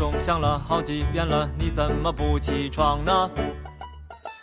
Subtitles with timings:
[0.00, 3.30] 钟响了好几遍了，你怎么不起床呢？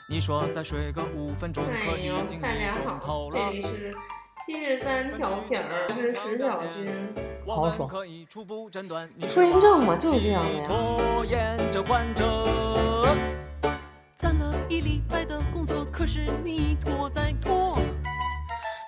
[0.07, 3.49] 你说再睡个五分钟，可已经，一钟头，了这。
[3.49, 3.91] 里是
[4.45, 7.11] 七十三调频儿，我是石小军。
[7.43, 13.17] 我好爽们可以初步诊断你拖延症嘛就是这样的呀拖延症患者。
[14.15, 17.79] 攒了一礼拜的工作，可是你一拖再拖。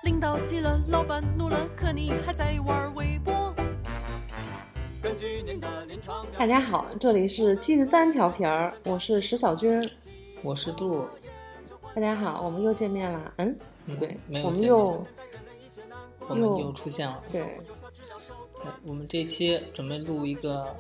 [0.04, 3.39] 领导急了，老板怒了，可你还在玩微博。
[5.02, 9.90] 根据您的临床大家好，这里是七十三调频儿，我是石小军。
[10.42, 11.10] 我是杜儿，
[11.96, 13.34] 大家好，我们又见面了。
[13.38, 15.08] 嗯，嗯对没，有我们见又面
[16.28, 17.24] 我们又又出现了。
[17.32, 20.76] 对，对我们这期准备录一个，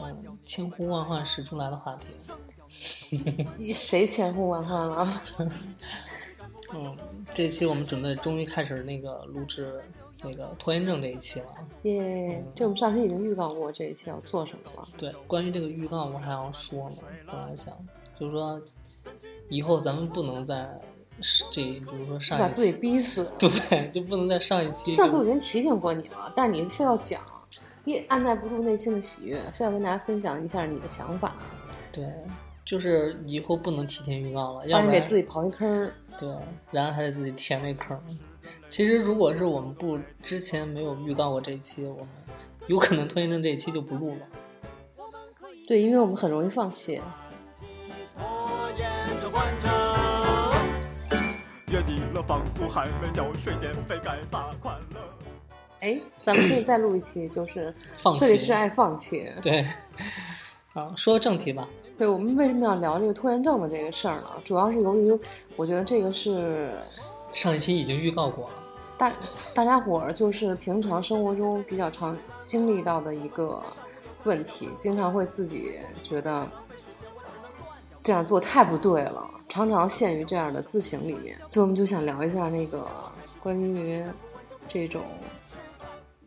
[0.00, 2.08] 嗯，千呼万唤始出来的话题。
[3.72, 5.22] 谁千呼万唤了？
[6.74, 6.96] 嗯，
[7.32, 9.80] 这期我们准备终于开始那个录制
[10.22, 11.46] 那个拖延症这一期了。
[11.82, 12.44] 耶！
[12.54, 14.88] 这我们上期已经预告过这一期要做什么了。
[14.96, 17.74] 对，关于这个预告我还要说呢，本来想
[18.18, 18.60] 就是说，
[19.48, 20.68] 以后咱们不能再
[21.20, 23.32] 是这，比如说上一把自己，逼死。
[23.38, 24.90] 对，就不能在上一期。
[24.90, 27.22] 上次我已经提醒过你了，但是你非要讲，
[27.84, 31.34] 你按耐不住内心的喜悦，非要跟大家分享一下你的想法，
[31.90, 32.06] 对，
[32.64, 35.92] 就是以后不能提前预告了，要不然给自己刨一坑儿。
[36.18, 36.28] 对，
[36.70, 38.02] 然后还得自己填那坑儿。
[38.70, 42.08] 其实如果是我们不之前没有预告过这一期，我们
[42.68, 44.20] 有可能拖延症这一期就不录了。
[45.66, 47.02] 对，因为我们很容易放弃。
[48.16, 48.88] 拖延
[49.20, 49.68] 症患者。
[51.68, 55.00] 月底了，房租还没交，水电费该罚款了。
[55.80, 59.28] 哎，咱们可以再录一期，就是放弃设计师爱放弃。
[59.42, 59.66] 对，
[60.74, 61.68] 啊，说正题吧。
[61.98, 64.28] 对我们为什么要聊这个拖延症的这个事儿呢？
[64.44, 65.18] 主要是由于
[65.56, 66.72] 我觉得这个是
[67.32, 68.59] 上一期已经预告过了。
[69.00, 69.10] 大
[69.54, 73.62] 大家伙儿就是平常生活中比较常经历到的一个
[74.24, 76.46] 问题，经常会自己觉得
[78.02, 81.40] 这样做太不对了，常常陷于这样的自省里面。
[81.48, 82.86] 所以我们就想聊一下那个
[83.42, 84.04] 关于
[84.68, 85.02] 这种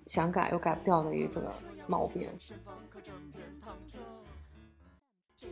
[0.08, 1.54] 想改又改不掉的一个
[1.86, 2.28] 毛病。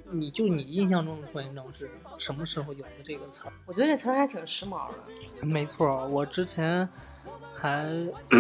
[0.09, 3.53] 你就你印象中的拖延症是什么时候有的这个词儿？
[3.68, 5.45] 我觉得这词儿还挺时髦的。
[5.45, 6.90] 没错，我之前
[7.61, 7.85] 还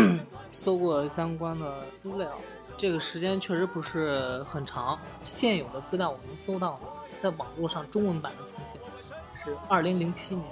[0.49, 2.31] 搜过相关的资料，
[2.75, 4.99] 这个时间确实不是很长。
[5.21, 6.87] 现有的资料我能搜到的，
[7.19, 8.81] 在网络上中文版的出现
[9.45, 10.47] 是二零零七年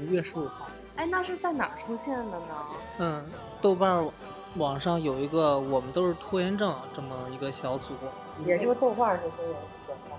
[0.00, 0.66] 五月十五号。
[0.96, 2.66] 哎，那是在哪儿出现的呢？
[2.98, 3.26] 嗯，
[3.60, 4.10] 豆瓣儿
[4.56, 7.92] 网上有一个“我们都是拖延症”这么一个小组，
[8.46, 10.16] 也就是豆瓣这些人写的。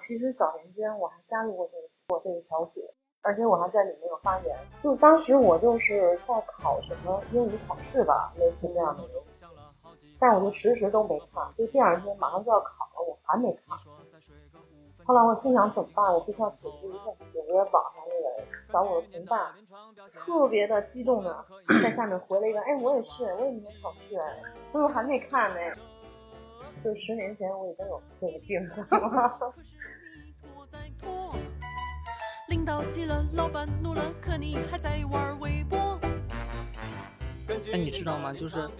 [0.00, 2.91] 其实早年间我还加入过这个过这个小组，
[3.22, 4.56] 而且我还在里面有发言。
[4.80, 9.02] 就当时我就是在考什么英语考试吧，类似这样的，
[10.18, 13.78] 但我就迟迟都没看，就第二天马上就要考了，我还没看。
[15.04, 16.04] 后来我心想怎么办？
[16.14, 19.52] 我必须要解决一个问题，我在网上那个找我的同伴，
[20.12, 21.44] 特别的激动的
[21.82, 25.56] 在下面回了一个，哎，我也是，我也没考试，哎，我怎么还没看呢。
[26.84, 29.52] 就十年前我已经有这个病症了。
[32.62, 35.98] 领导急了，老板怒了，可你还在玩微博。
[37.72, 38.32] 哎，你知道吗？
[38.32, 38.70] 就是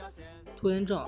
[0.57, 1.05] 拖延症，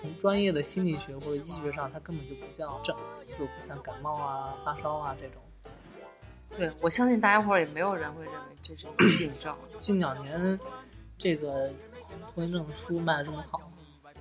[0.00, 2.96] 从专业的心理学或者医学上，它根本就不叫症，
[3.36, 5.42] 就不像感冒啊、发烧啊这种。
[6.56, 10.56] 对，我相信大家伙儿也没有人会认为这是一个病症，近两年，
[11.18, 11.72] 这个
[12.32, 13.60] 拖延症的书卖的这么好，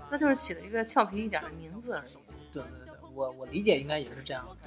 [0.09, 2.13] 那就是起了一个俏皮一点的名字而已。
[2.51, 4.57] 对对对，我我理解应该也是这样的。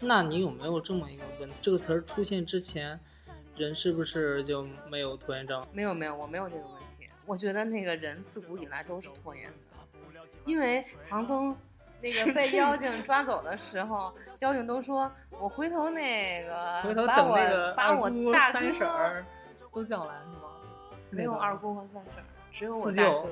[0.00, 1.54] 那你有没有这么一个问题？
[1.60, 2.98] 这个词儿出现之前，
[3.56, 5.62] 人是不是就没有拖延症？
[5.72, 7.08] 没有没有，我没有这个问题。
[7.26, 9.56] 我觉得那个人自古以来都是拖延的，
[10.44, 11.54] 因为唐僧
[12.00, 19.24] 那个被 妖精抓走的时候，妖精都说我回头那个 回头把我等那个把我大三婶儿
[19.72, 20.48] 都叫来是吗？
[21.10, 23.28] 没有二姑和三婶儿，只有我大哥。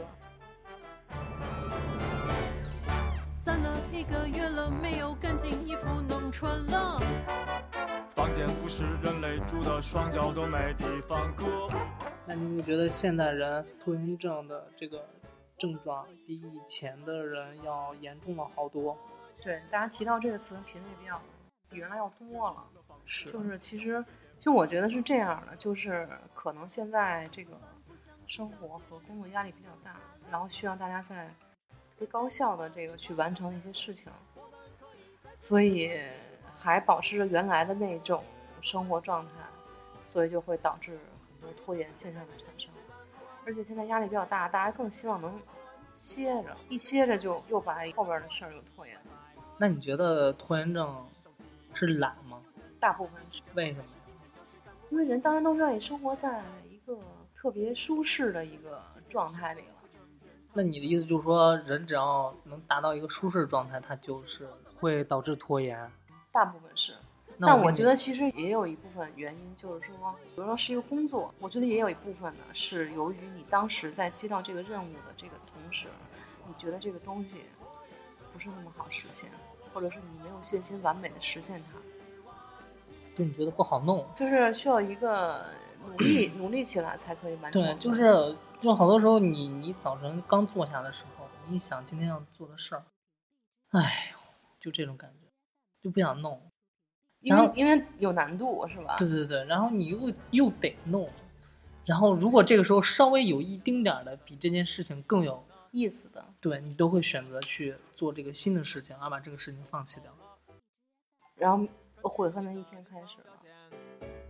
[3.48, 7.00] 攒了一个月了，没有干净衣服能穿了。
[8.10, 11.66] 房间不是人类住的，双脚都没地方搁。
[12.26, 15.02] 那你会觉得现代人拖延症的这个
[15.56, 18.94] 症状比以前的人要严重了好多？
[19.42, 21.18] 对，大家提到这个词的频率比较
[21.70, 22.62] 比原来要多了。
[23.06, 24.04] 是就是其实，
[24.36, 27.58] 其实我觉得是这样的，就是可能现在这个
[28.26, 29.96] 生活和工作压力比较大，
[30.30, 31.34] 然后需要大家在
[31.98, 34.06] 特别高效的这个去完成一些事情，
[35.40, 36.00] 所以
[36.54, 38.22] 还保持着原来的那种
[38.60, 39.32] 生活状态，
[40.04, 40.96] 所以就会导致
[41.32, 42.70] 很多拖延现象的产生。
[43.44, 45.42] 而且现在压力比较大，大家更希望能
[45.92, 49.02] 歇着，一歇着就又把后边的事儿又拖延了。
[49.56, 51.04] 那你觉得拖延症
[51.74, 52.40] 是懒吗？
[52.78, 53.84] 大部分是为什么？
[54.90, 56.96] 因为人当然都愿意生活在一个
[57.34, 59.77] 特别舒适的一个状态里了。
[60.54, 65.78] 那你的意思就是说，人只要能达到一个舒适状态，它就是会导致拖延。
[66.32, 66.94] 大部分是，
[67.40, 69.94] 但我觉得其实也有一部分原因，就是说，
[70.34, 75.86] 比如说是一个工作，我觉得也有一部分呢是由于你当时在接到这个任务的这个同时，
[76.46, 77.44] 你觉得这个东西
[78.32, 79.30] 不是那么好实现，
[79.72, 81.78] 或者是你没有信心完美的实现它，
[83.16, 84.04] 就你觉得不好弄。
[84.14, 85.46] 就是需要一个
[85.86, 87.62] 努力努力起来才可以完成。
[87.62, 92.84] 对，就是就好多时候你你早晨刚坐下的时候，你一想今天要做的事儿，
[93.70, 94.18] 哎呦，
[94.58, 95.28] 就这种感觉，
[95.80, 96.40] 就不想弄。
[97.20, 98.96] 因为因为有难度是吧？
[98.96, 101.08] 对对对，然后你又又得弄，
[101.84, 106.24] 然后如果这个时候稍微有一丁点儿的比这件事情更有，意思的。
[106.40, 110.12] 对你都会选择去做这个新的事情，而把这个事情放弃掉。
[111.36, 113.37] 然后悔恨的一天开始了。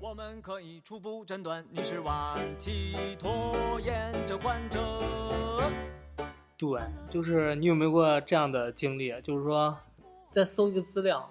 [0.09, 4.81] 我们可以初步诊断你是晚期拖延症患者。
[6.57, 9.13] 对，就是你有没有过这样的经历？
[9.21, 9.77] 就是说，
[10.31, 11.31] 在搜一个资料，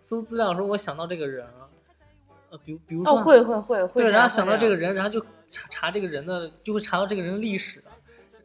[0.00, 1.46] 搜资料的时候，我想到这个人，
[2.50, 7.56] 呃，比如比如说，哦，会会会会对，然后想到这个人，然后就查查这个人的，就会查到这个人的历？
[7.56, 7.80] 史，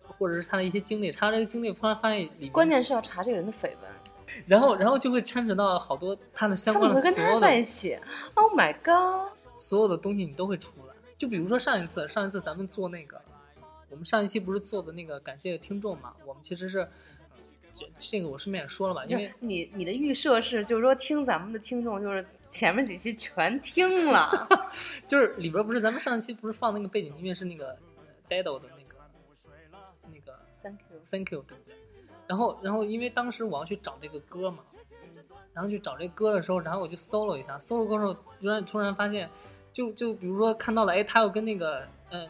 [0.05, 3.91] 或者是他的一些经历，查到这个经历，突然发现里面，关键是要查这个人的绯闻，
[4.45, 7.97] 然后然后就会牵扯到好多他的相他怎关么会跟他的所有的在一起
[8.37, 9.30] ？Oh my god！
[9.61, 10.93] 所有的东西，你都会出来。
[11.17, 13.21] 就比如说上一次，上一次咱们做那个，
[13.89, 16.13] 我们上一期不是做的那个感谢听众嘛？
[16.25, 16.87] 我们其实是，
[17.73, 24.47] 这这个我顺便也说了吧，因为你你的预设是，就是说听咱们的听众，就是前面几期全听了，
[25.07, 28.95] 就是里边不是咱们上一期不是放那个背景音乐是那个呃 Dado 的那个
[30.11, 30.99] 那个 Thank you。
[31.03, 31.75] Thank you 对不对？
[32.27, 34.63] 然后然后因为当时我要去找这个歌嘛，
[35.03, 35.09] 嗯
[35.53, 39.29] 然后去找这个歌的时候，然后我就搜了一下，搜了歌的时候，突然突然发现，
[39.73, 42.27] 就就比如说看到了，哎，他又跟那个嗯。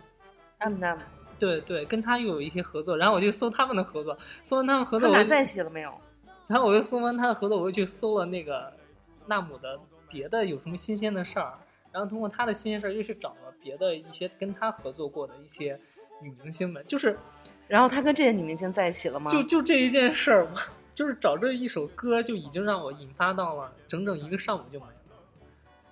[1.40, 5.92] 对对，跟他又有一些合作，然后我就搜他们的合作，搜完他们合作，他们俩在一起了没有？
[6.46, 8.72] 然后我又搜完他的合作，我又去搜了那个
[9.26, 11.58] 纳姆的别的有什么新鲜的事儿，
[11.92, 15.80] 然后通过他的新鲜事儿又去找了别的一些跟他合作过的一些
[16.22, 17.18] 女明星们，就是
[17.68, 19.32] 然后他跟这些女明星在一起了吗？
[19.32, 20.52] 就就这一件事儿，我
[20.94, 24.94] 就是找这一首歌就已经让我引发到了整整一个上午就没了。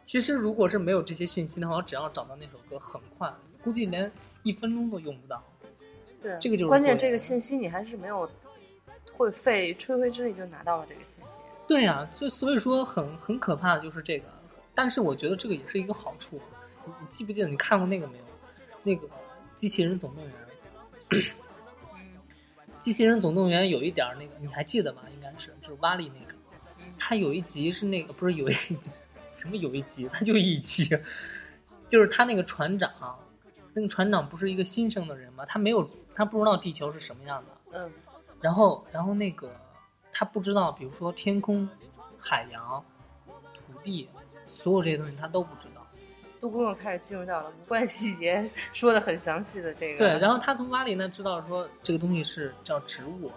[0.09, 3.31] 其实如果是没有这些信息的话，我只要找到那首歌，很快，
[3.63, 4.11] 估计连
[4.41, 5.43] 一分钟都用不到。
[6.19, 6.97] 对，这个就是关键。
[6.97, 8.27] 这个信息你还是没有
[9.13, 11.21] 会费吹灰之力就拿到了这个信息。
[11.67, 14.25] 对呀、所以所以说很很可怕的就是这个，
[14.73, 16.41] 但是我觉得这个也是一个好处。
[16.87, 18.23] 你你记不记得你看过那个没有？
[18.81, 19.05] 那个
[19.53, 20.33] 《机器人总动员》。
[22.79, 25.03] 机器人总动员有一点那个，你还记得吗？
[25.13, 26.35] 应该是就是瓦力那个，
[26.97, 28.53] 他有一集是那个不是有一
[29.39, 30.89] 什么有一集，他就一集，
[31.87, 32.91] 就是他那个船长，
[33.73, 35.45] 那个船长不是一个新生的人吗？
[35.47, 37.91] 他没有他不知道地球是什么样的，嗯，
[38.41, 39.49] 然后，然后那个
[40.11, 41.67] 他不知道，比如说天空、
[42.19, 42.83] 海洋、
[43.53, 44.09] 土地，
[44.45, 45.85] 所有这些东西他都不知道。
[46.41, 49.97] 杜公又开始进入到了无关细节说的很详细的这个。
[49.97, 53.29] 对，然后他从瓦里那知道说这个东西是叫植物，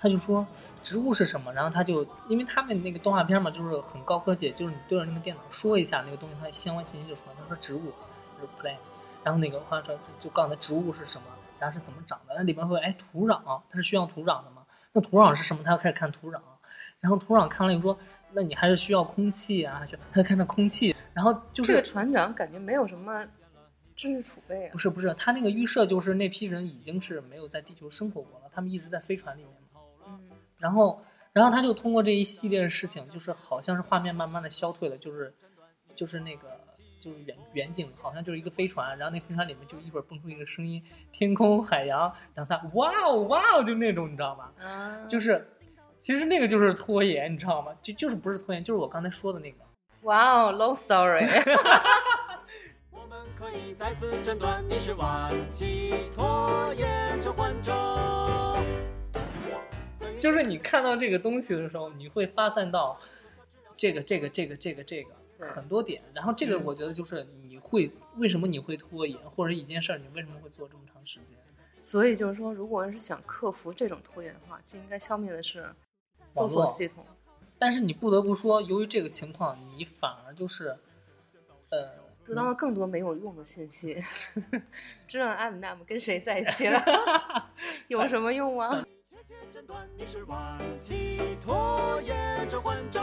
[0.00, 0.46] 他就说
[0.82, 7.32] 植物是什么，然后他就因为他们那个动画片嘛，就是很高科技，就是你对着那个电脑说一下那个东西，它相关信息就出来。
[7.36, 7.92] 他说植物
[8.40, 8.78] 就是 plant，
[9.24, 11.26] 然后那个话说就告诉他植物是什么，
[11.58, 14.62] 然后是怎么长的，那里边会哎土壤，它是需要土壤的吗？
[14.92, 15.62] 那土壤是什么？
[15.64, 16.40] 他要开始看土壤，
[17.00, 17.98] 然后土壤看完了以后说，
[18.32, 23.26] 那你还是需要空气啊，还需要他就看着空气，然后就是这个船长感觉没有什么
[23.96, 24.78] 知识储备啊不。
[24.78, 29.50] 是不是，他那个预设就是那批人已经是没有在地球生活过了，他们一直在飞船里面
[30.58, 35.32] 然后，然后他就通过这一系列的事情，就是好像是画面慢慢的消退了，就是
[35.94, 36.48] 就是那个
[37.00, 44.50] 就是远远景，好像就是一个飞船，然后那飞船里面就一会儿蹦出一个声音，天空海洋，然后他哇哦哇哦，就那种你知道吗？
[44.60, 45.46] 啊，就是
[45.98, 47.72] 其实那个就是拖延，你知道吗？
[47.82, 49.58] 就就是不是拖延，就是我刚才说的那个。
[50.02, 51.26] 哇哦，long story。
[52.90, 58.47] 我们可以再次诊断你是晚期拖延症患者。
[60.18, 62.98] 就是你看到这个东西的时候，你会发散到
[63.76, 71.36] 这个、这个、这个、这个、这个很多点，然后这个嗯我觉得就是你会为什么你会拖延，或者一件事儿你为什么会做这么长时间？
[71.80, 75.64] 所以就是说，如果要是想克服这种拖延的话，就应该消灭的是
[76.26, 77.06] 搜索系统。
[77.58, 80.76] 但是你不得不说，由于这个情况，你反而就是，
[81.70, 81.90] 呃，
[82.24, 84.02] 得到了更多没有用的信息
[85.06, 86.82] 知道 M 那么跟谁在一起了，
[87.86, 88.84] 有什么用吗？
[89.96, 93.00] 你是晚期拖延症患者。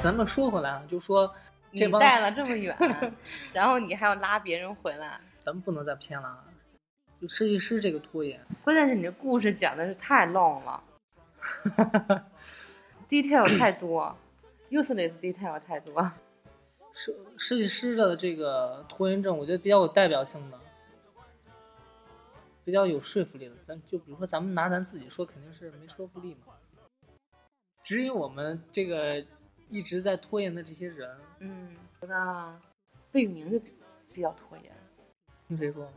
[0.00, 1.30] 咱们说回来啊，就说
[1.70, 2.74] 你这帮带了这么远，
[3.52, 6.44] 然后你还要拉别人回来，咱们不能再偏了啊。
[7.20, 10.82] 就设计师这个拖延，关键是你这故事讲的是太 long 了，
[13.10, 14.16] detail 太多
[14.70, 16.10] ，useless detail 太多。
[16.94, 20.58] 设设计师的这个拖延症，我觉得比较有代表性的，
[22.66, 23.54] 比较有说服力的。
[23.64, 26.52] 咱就比如说，咱们拿咱自己说，肯定是没说服力嘛。
[27.84, 29.24] 指引我们这个
[29.70, 32.60] 一直在拖延的这些人，嗯，觉得
[33.12, 33.72] 魏宇明就比
[34.12, 34.72] 比较拖延。
[35.46, 35.88] 听谁说？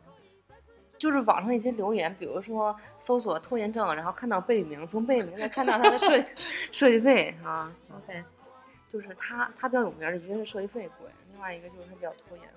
[1.00, 6.28] 就是网上一些留言，比如说搜索拖延症，然后看到贝聿铭，从贝聿铭再看到他的设计
[6.72, 8.24] 设计费啊，OK，
[8.94, 12.48] 就是他他比较有名的，一个是设计费贵，另外一个就是他比较拖延，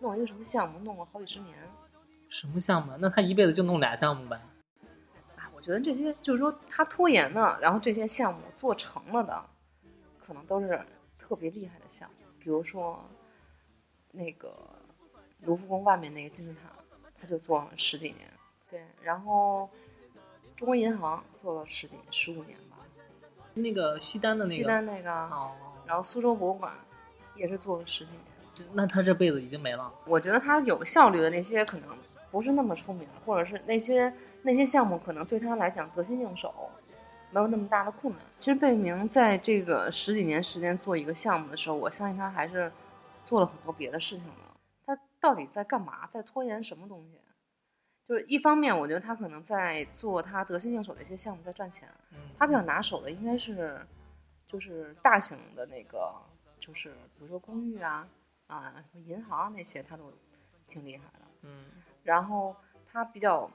[0.00, 1.56] 弄一个什么项目弄了好几十年。
[2.30, 2.98] 什么项目啊？
[3.00, 4.40] 那他一辈子就弄俩项目呗？
[5.36, 9.44] 啊，我觉得这些就是说他拖延的，然后这些项目做成了的，
[10.24, 10.80] 可能都是
[11.18, 13.04] 特别厉害的项目，比如说
[14.12, 14.56] 那个
[15.40, 16.70] 卢浮宫外面那个金字塔，
[17.20, 18.28] 他就做了十几年，
[18.70, 19.68] 对，然后
[20.56, 22.76] 中国银行做了十几年十五年吧，
[23.54, 25.52] 那个西单的那个西单那个，哦，
[25.84, 26.72] 然后苏州博物馆
[27.34, 28.22] 也是做了十几年。
[28.72, 29.90] 那他这辈子已经没了。
[30.04, 31.96] 我觉得他有效率的那些可能
[32.30, 36.70] 不是那么出名，或者是那些那些项目可能对他来讲得心应手，
[37.30, 38.24] 没有那么大的困难。
[38.38, 42.70] 其实贝聿铭在这个十几年时间做一个项目的时候，我相信他还是
[43.24, 44.32] 做了很多别的事情的。
[44.86, 46.06] 他到底在干嘛？
[46.08, 47.18] 在拖延什么东西？
[48.08, 51.88] 就是一方面，我觉得他可能在做他得心应手的一些项目，在赚钱。
[52.12, 53.80] 嗯，他比较拿手的应该是，
[54.48, 56.12] 就是大型的那个，
[56.58, 58.08] 就是比如说公寓啊，
[58.48, 60.12] 啊，什么银行啊那些，他都
[60.66, 61.20] 挺厉害的。
[61.42, 61.66] 嗯
[62.02, 62.54] 然后
[62.90, 63.50] 他比较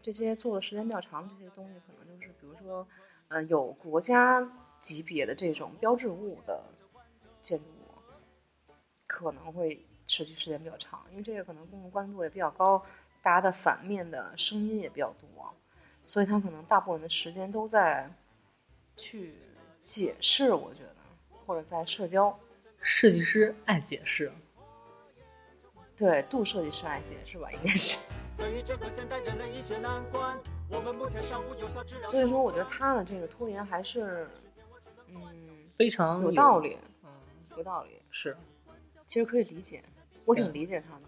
[0.00, 2.86] 这些做的时间比较长的这些东西，可能就是比如说，
[3.28, 4.46] 呃，有国家
[4.80, 6.62] 级别的这种标志物的
[7.40, 8.72] 建筑物，
[9.06, 12.84] 可能会持续时间比较长，因为这个可能公共关注度也比较高，
[13.22, 15.54] 大家的反面的声音也比较多，
[16.02, 18.10] 所以他可能大部分的时间都在
[18.96, 19.34] 去
[19.82, 20.96] 解释，我觉得，
[21.46, 22.38] 或者在社交。
[22.86, 24.30] 设计师爱解释，
[25.96, 27.98] 对，杜设计师来解释吧，应该是。
[28.36, 30.36] 对于这个现代人类医学难关，
[30.68, 32.10] 我们目前尚无有效治疗。
[32.10, 34.28] 所以说，我觉得他的这个拖延还是，
[35.06, 35.20] 嗯，
[35.76, 36.58] 非常有道。
[36.58, 37.10] 理，嗯，
[37.56, 38.02] 有道理。
[38.10, 38.36] 是，
[39.06, 39.84] 其实可以理解，
[40.24, 41.02] 我挺理解他的。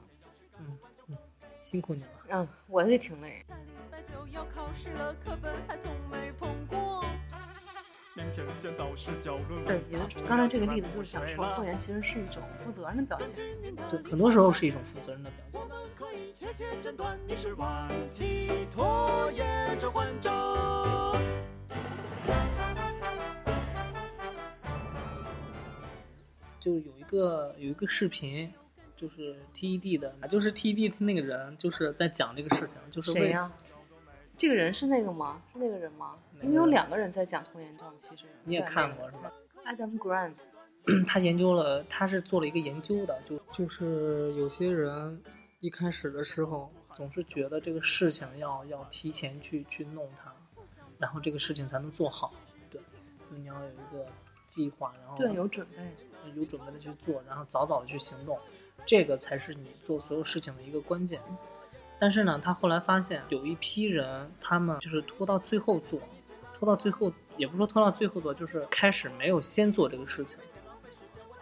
[0.60, 0.78] 嗯
[1.08, 1.18] 嗯，
[1.60, 2.08] 辛苦你了。
[2.28, 3.40] 嗯，我也挺累。
[3.40, 7.04] 下礼拜就要考试了，课本还从没碰过。
[9.66, 13.44] 对，也是刚才这个例子就是想说，拖延其实是一种负责任的表现。
[13.90, 15.66] 对，很多时候是一种负责任的表现我。
[15.66, 20.30] 们可以确切诊断你是晚期拖延症患者。
[26.58, 28.52] 就有一个有一个视频，
[28.96, 33.52] 就是 TED 的，就是 TED 那个人就是在讲这个事情，就是为谁呀、
[34.36, 35.42] 这个人是那个吗？
[35.52, 36.16] 是那个人吗？
[36.42, 39.32] 因为有两个人在讲拖延症，其实你也看过是吧
[39.64, 40.36] ？Adam Grant，
[41.06, 45.22] 他研究了，他是做了一个研究的，就就是有些人
[45.60, 50.32] 一开始的时候总是觉得这个事情要要提前去去弄它，
[50.98, 52.32] 然后这个事情才能做好，
[52.70, 54.06] 对，就是你要有一个
[54.48, 55.76] 计划，然后对，有准备。
[56.34, 58.36] 有准备的去做，然后早早的去行动，
[58.84, 61.20] 这个才是你做所有事情的一个关键。
[61.98, 65.98] 但是呢，他后来发现有一批人，他们就是拖到最后做，
[66.52, 70.38] 拖到最后，也不是说拖到最后做，就是开始没有先做这个事情，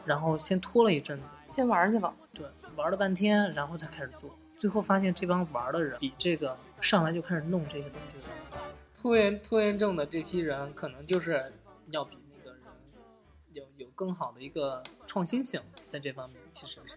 [0.05, 2.47] 然后先拖了一阵子，先玩去了，对，
[2.77, 8.61] 玩了半天，然后才开始做，最后发现这帮玩的人比这个上来就开始弄这些东西的人，
[8.95, 11.53] 拖延拖延症的这批人，可能就是
[11.91, 12.61] 要比那个人
[13.53, 16.95] 有有更好的一个创新性，在这方面其实是，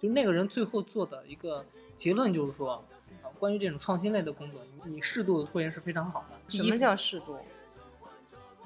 [0.00, 1.64] 就那个人最后做的一个
[1.94, 2.82] 结论就是说，
[3.22, 6.56] 啊，关于这种创新类的工作，你你适度的拖延是非常好的。
[6.56, 7.36] 什么叫适度？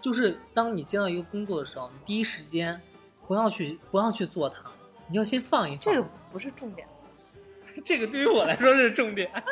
[0.00, 2.80] 就是当你接到一个工作的时候，你第一时间
[3.26, 4.70] 不要去不要去做它，
[5.08, 5.80] 你要先放一放。
[5.80, 6.86] 这个不是重点，
[7.84, 9.30] 这个对于我来说是重点。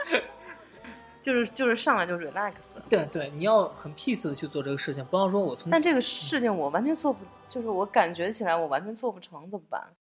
[1.22, 2.76] 就是就是上来就 relax。
[2.90, 9.94] 对对，你要很 peace 的去做这个事情，不要说我从但这个事情我完全做不，就是我感觉起来我完全做不成，怎么办？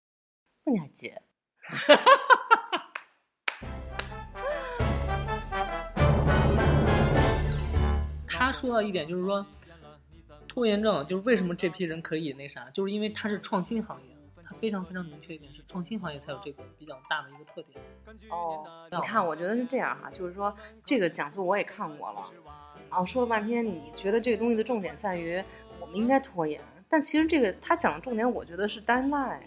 [0.64, 1.22] 那你还接？
[1.62, 2.06] 哈哈哈！
[2.66, 2.88] 哈
[8.26, 9.46] 他说到一点就是说，
[10.48, 17.80] 拖延症就是为什么这批人可以那啥，就是因为他是创新行业，他非常非常明确一点是创新行业才有这个比较大的一个特点。
[18.30, 20.54] 哦，你看，我觉得是这样哈，就是说
[20.84, 22.20] 这个讲座我也看过了，
[22.90, 25.42] 然啊，说了半天，你觉得这个东西的重点在于
[25.80, 29.40] 我们应该拖延，但其实这个他讲的重点，我觉得是 deadline 啊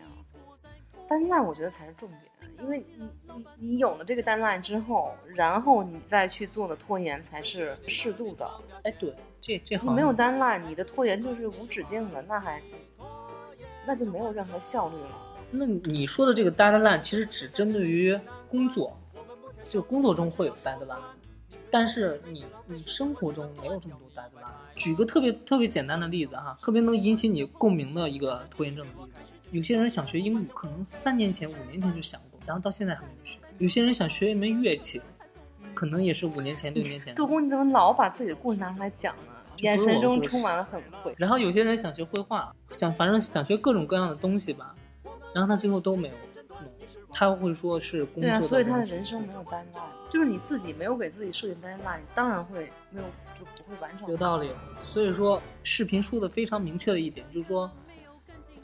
[1.08, 2.22] ，deadline 我觉得才是重点，
[2.60, 8.50] 因为你你你有了这个 deadline 之后，然后你再去做的拖延才是适度的。
[8.84, 12.62] 哎，对，这这好你没有像 deadline，你的拖延就是无止境的，那还
[13.86, 15.22] 那就没有任何效率了。
[15.52, 18.20] 那你说的这个 deadline 其实只针对于
[18.50, 18.98] 工作，
[19.70, 20.98] 就工作中会有 deadline，
[21.70, 24.52] 但是你你生活中没有这么多 deadline。
[24.76, 29.34] 举个特别特别简单的例子哈，特别能引起你共鸣的一个拖延症的例子。
[29.52, 33.38] 有些人想学英语，可能三年前、五年前就想过，然后到现在还没有学。
[33.60, 35.02] 有些人想学一门乐器，
[35.74, 37.16] 可能也是五年前、六年前。
[37.16, 39.32] 杜工，你怎么老把自己的故事拿出来讲呢？
[39.60, 41.16] 眼神中充满了很悔。
[41.18, 44.76] 然后有些人想学绘画，想反正想学各种各样的东西吧，
[45.34, 46.14] 然后他最后都没有
[46.50, 46.58] 弄，
[47.14, 53.08] 他会说是工作对啊，所以他的人生没有 deadline，就是你自己没有给自己设定 deadline，当然会没有
[53.40, 54.10] 就不会完成。
[54.10, 54.50] 有道理。
[54.82, 57.72] 所以说，视频说的非常明确的一点就是说，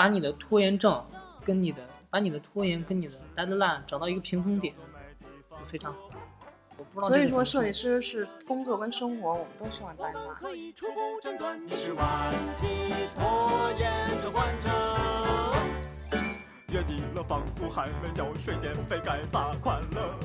[0.01, 1.00] 把你的拖延症
[1.46, 4.74] 跟你的把你的拖延跟你的 deadline 找到一个平衡点，
[5.51, 6.10] 就非常好。
[7.01, 10.34] 所以说，设计师是工作跟生活，我们都需要 deadline。
[10.34, 12.65] 可以初步诊断你是晚期
[13.13, 14.70] 拖延症患者。
[16.70, 20.17] 月底了，房租还没交，水电费该罚款了。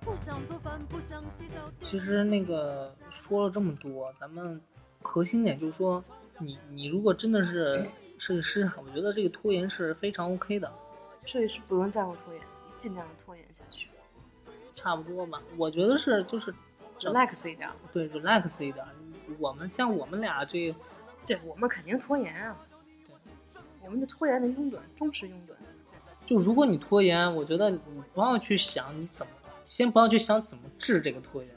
[0.00, 1.70] 不想做饭，不想洗澡。
[1.80, 4.58] 其实那个说了这么多，咱们
[5.02, 6.02] 核心点就是说，
[6.38, 7.86] 你你如果真的是
[8.18, 10.72] 设计师，我觉得这个拖延是非常 OK 的，
[11.24, 12.42] 设计师不用在乎拖延，
[12.78, 13.88] 尽量的拖延下去
[14.74, 15.42] 差不多吧。
[15.56, 16.54] 我觉得是就是
[17.00, 17.68] ，relax 一点。
[17.92, 18.84] 对 relax 一点。
[19.38, 20.74] 我们像我们俩这
[21.26, 22.56] 对我们肯定拖延啊，
[23.54, 25.54] 对我们的拖延的拥趸，忠实拥趸。
[26.26, 27.80] 就如果你拖延，我觉得你
[28.12, 29.32] 不要去想你怎么，
[29.64, 31.50] 先不要去想怎么治这个拖延，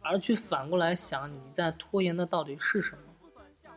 [0.00, 3.02] 而去反过来想你在拖延的到底是什么。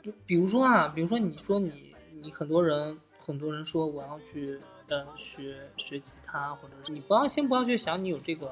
[0.03, 8.51] 就比如说啊，比如说你说你你很多人很多人说我要去呃学学吉他，或者是你不要先不要去想你有这个，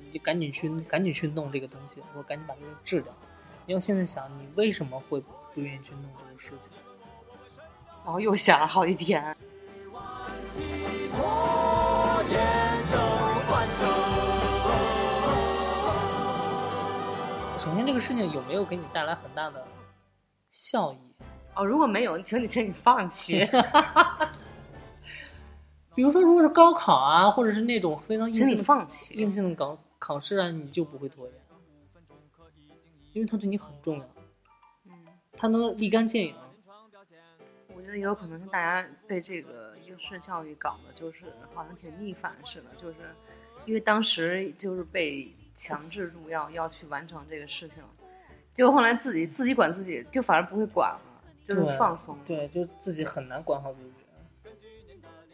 [0.00, 3.12] 你就赶紧去赶紧去弄这个东西，或者赶紧把这个治掉。
[3.64, 6.72] 你要现在想你为什么会不愿意去弄这个事情。
[8.04, 9.36] 然后又想了好几天。
[17.58, 19.64] 首先，这个事情有没有给你带来很大的
[20.58, 20.98] 效益？
[21.54, 23.48] 哦，如果没有，请你请你放弃，
[25.94, 29.14] 比如说，如果是高考啊，或者是那种非常硬请你性的放弃。
[29.14, 31.34] 硬性的考考试啊，你就不会拖延，
[33.12, 34.04] 因为他对你很重要，
[34.86, 36.34] 嗯，它能立竿见影。
[37.68, 42.96] 我觉得也有可能是大家被这个应试教育搞的，就是好像挺逆反似的，就是
[43.64, 47.80] 因为当时就是被强制入要要去完成这个事情，
[48.58, 51.00] 结果后来自己自己管自己，就反而不会管了，
[51.44, 53.92] 就是放松，对，就自己很难管好自己。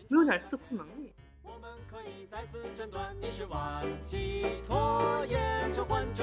[0.09, 1.11] 没有点自控能力。
[1.43, 6.23] 我们可以再次诊断你是晚期拖延症患者。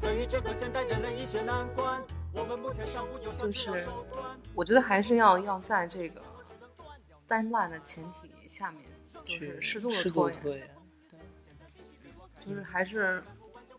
[0.00, 4.24] 对于这个现代人类医学难关，我们目前尚无有效治疗手段。
[4.56, 6.20] 我觉得还是要要在这个
[7.28, 8.82] deadline 的前提下面，
[9.12, 10.68] 就去是适度的拖延。
[12.44, 13.22] 就是还是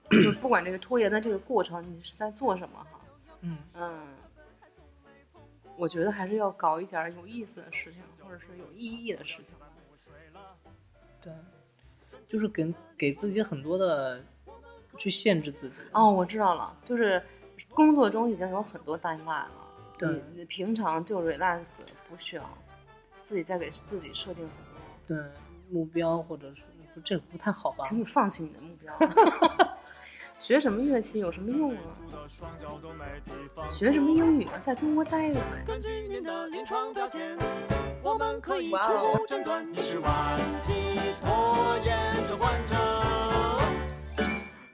[0.10, 3.00] 就是 不管这个拖延的这个过程你是在做什么哈，
[3.42, 4.08] 嗯，嗯，
[5.78, 9.46] 我觉得还是要搞一点有意思的事情，或者是有意义的事情。
[11.22, 11.34] 对，
[12.28, 14.24] 就是给给自己很多的
[14.98, 15.82] 去限制自己。
[15.92, 17.22] 哦，我知道了，就是
[17.70, 19.52] 工作中已经有很多 deadline 了，
[19.98, 22.48] 对你你平常就 relax，不需要
[23.22, 24.76] 自己再给自己设定很多。
[25.08, 25.32] 对
[25.72, 26.62] 目标，或者是
[27.04, 27.84] 这不太好吧？
[27.84, 28.96] 请你放弃你的目标。
[30.36, 31.78] 学什么乐器有什么用啊？
[33.72, 34.60] 学什么英语啊？
[34.60, 35.64] 在中国待着呗。
[35.66, 37.38] 根据您的临床表现，
[38.04, 42.76] 我们可以初步诊断你是晚期拖延症患者。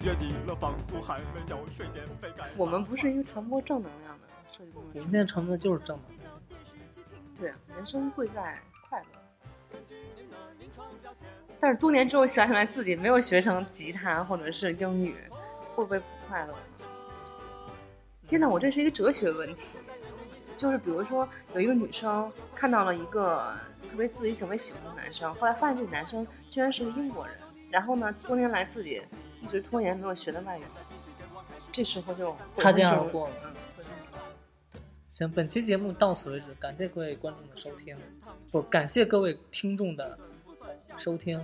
[0.03, 6.31] 月底了，房租还没交，水电费该我们不是一个传播正能量的设计公司我们现在传播的就是正能量。
[7.39, 9.05] 对，啊人生贵在快乐。
[11.59, 15.15] 但是多年之后想起来，自己没有学成吉他或者是英语，
[15.75, 16.59] 会不会不快乐呢？
[18.27, 19.77] 天哪，我这是一个哲学问题。
[20.55, 23.51] 就是比如说，有一个女生看到了一个
[23.89, 27.35] 特别自己特别喜欢的男生，后来发现这个男生居然是个英国人，
[27.71, 29.01] 然后呢，多年来自己
[29.41, 30.63] 一直拖延没有学的外语，
[31.71, 33.35] 这时候就擦肩而过了
[35.09, 37.97] 行，本期节目到此为止，感谢各位观众的收听，
[38.51, 40.19] 不，感谢各位听众的
[40.59, 41.41] 呃收听。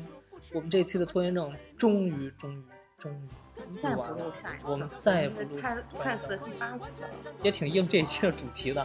[0.54, 2.64] 我们这期的拖延症终于终于
[2.98, 3.16] 终于
[3.56, 7.10] 我们再也不录下一次了，我们再也不录泰下泰斯的第八期了。
[7.44, 8.84] 也挺应这一期的主题的，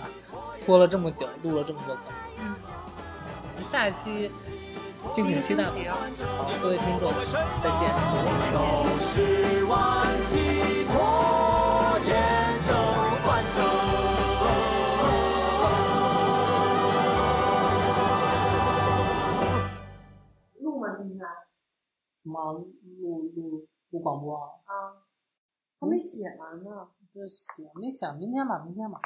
[0.60, 2.04] 拖了这么久，录了这么多梗，
[2.38, 2.54] 嗯，
[3.62, 4.30] 下一期
[5.14, 5.70] 敬请期待吧。
[6.36, 7.10] 好，各位听众，
[7.62, 7.88] 再见。
[8.52, 12.12] 都是万气拖延
[12.68, 12.76] 症
[13.24, 13.58] 患者。
[20.60, 20.96] 录吗？
[20.98, 21.26] 今天
[22.24, 22.56] 忙
[23.00, 24.48] 录录录广播啊？
[24.64, 25.04] 啊，
[25.78, 26.88] 还没写完呢。
[27.14, 28.98] 就写没想，明天吧，明天吧。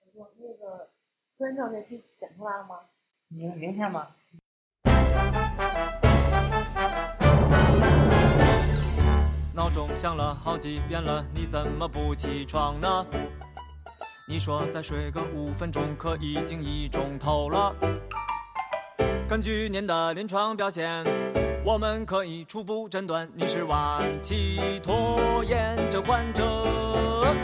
[0.00, 0.90] 我说那个
[1.38, 2.80] 拖延症那期剪出来了吗？
[3.28, 4.16] 明明天吧。
[9.54, 13.06] 闹钟响了好几遍了，你怎么不起床呢？
[14.26, 17.72] 你说再睡个五分钟，可已经一钟头了。
[19.32, 21.02] 根据您的临床表现，
[21.64, 27.34] 我们可以初步诊断你是晚期拖延症患者。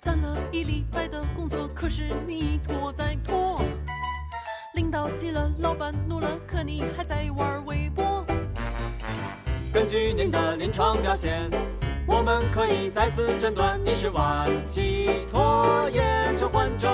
[0.00, 3.60] 攒了一礼拜的工作，可是你一拖再拖。
[4.72, 8.24] 领导急了，老板怒了，可你还在玩微博。
[9.74, 11.50] 根据您的临床表现，
[12.06, 16.88] 我们可以再次诊断你是晚期拖延症患者。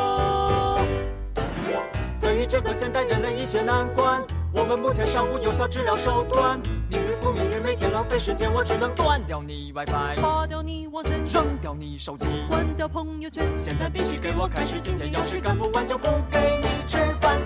[2.47, 6.61] 这个现代人类医学难关，我们目前尚无有效治疗手段。
[6.89, 12.27] 明日复明日，每天浪费时间，我只能断掉你 WiFi，拔掉你网线，扔掉你手机。
[12.49, 13.47] 关掉朋友圈。
[13.57, 17.39] 现在必须给我开始，今天要是干不完就不给你吃饭。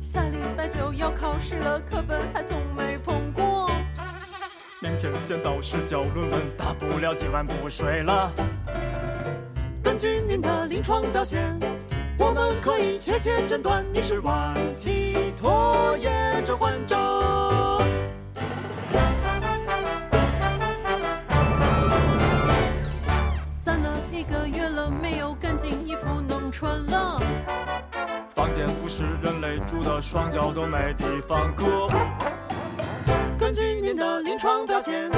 [0.00, 3.70] 下礼拜就要考试了，课本还从没碰过。
[4.80, 8.32] 明天见到试交论文，大不了今晚不睡了。
[9.82, 11.58] 根据您的临床表现，
[12.18, 16.96] 我们可以确切诊断你是晚期拖延症患者。
[23.60, 27.20] 攒了一个月了，没有干净衣服能穿了。
[28.34, 31.86] 房间不是人类住的，双脚都没地方搁。
[33.38, 35.10] 根据您的临床表现，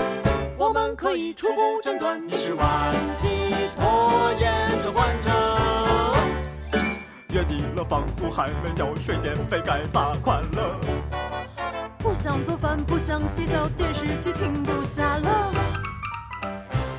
[0.56, 2.66] 我们可以初步诊断你是晚
[3.14, 4.67] 期拖延
[7.88, 10.78] 房租还没交，水电费该罚款了。
[11.98, 15.50] 不想做饭，不想洗澡，电视剧停不下了。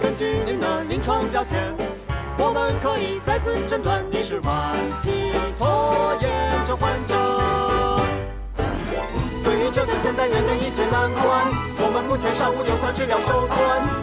[0.01, 1.73] 根据您的临床表现，
[2.37, 7.15] 我们可以再次诊断你是晚期拖延症患者。
[9.43, 11.45] 对于这个现代人的医学难关，
[11.77, 13.59] 我们目前尚无有效治疗手段。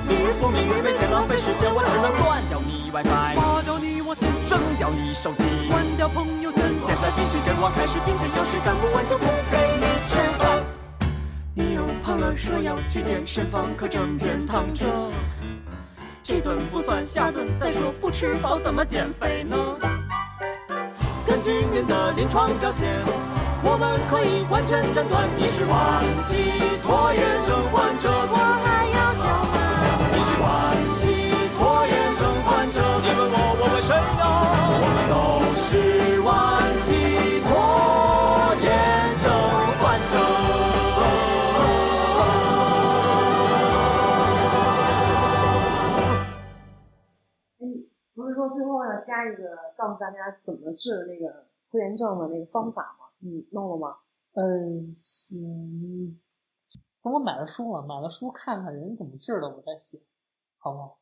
[0.06, 4.28] 明日复明日，每天浪费时间，我只能断掉你 WiFi，拔掉你网线，
[4.90, 5.44] 你手机。
[5.68, 6.62] 关掉朋友圈。
[6.78, 10.62] 现在必须给我开始，今天要是干不完就不给你吃饭。
[11.54, 14.84] 你又胖了，说要去健身房，可整天躺着。
[16.22, 19.56] 这顿不算下顿，再说不吃饱怎么减肥呢？
[21.26, 22.86] 根据您的临床表现，
[23.62, 28.65] 我们可以完全诊断你是晚期拖延症患者。
[48.96, 53.06] 加一个告诉大家怎么治那个拖延症的那个方法吗？
[53.18, 53.96] 你弄了吗？
[54.34, 54.92] 嗯
[55.32, 56.20] 嗯，
[57.02, 59.98] 等我买了书了，买了书看看人怎么治的，我再写，
[60.58, 60.98] 好不好？